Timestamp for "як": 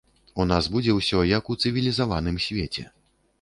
1.37-1.51